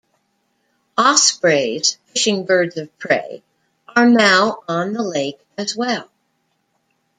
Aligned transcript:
Ospreys, 0.97 1.99
fishing 2.05 2.43
birds 2.43 2.75
of 2.75 2.97
prey, 2.97 3.43
are 3.87 4.09
now 4.09 4.63
on 4.67 4.93
the 4.93 5.03
lake 5.03 5.39
as 5.59 5.75
well. 5.77 6.09